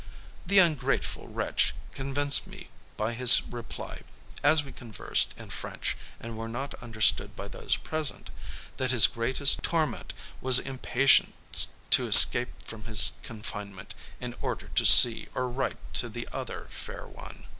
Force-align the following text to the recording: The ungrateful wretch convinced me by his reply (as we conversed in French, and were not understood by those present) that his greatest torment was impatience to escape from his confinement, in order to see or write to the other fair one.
The 0.47 0.57
ungrateful 0.57 1.27
wretch 1.27 1.75
convinced 1.93 2.47
me 2.47 2.69
by 2.97 3.13
his 3.13 3.43
reply 3.43 4.01
(as 4.41 4.63
we 4.63 4.71
conversed 4.71 5.35
in 5.37 5.51
French, 5.51 5.95
and 6.19 6.35
were 6.35 6.47
not 6.49 6.73
understood 6.81 7.35
by 7.35 7.47
those 7.47 7.75
present) 7.75 8.31
that 8.77 8.89
his 8.89 9.05
greatest 9.05 9.61
torment 9.61 10.15
was 10.41 10.57
impatience 10.57 11.67
to 11.91 12.07
escape 12.07 12.49
from 12.65 12.85
his 12.85 13.11
confinement, 13.21 13.93
in 14.19 14.33
order 14.41 14.69
to 14.69 14.87
see 14.87 15.27
or 15.35 15.47
write 15.47 15.77
to 15.93 16.09
the 16.09 16.27
other 16.33 16.65
fair 16.71 17.05
one. 17.05 17.45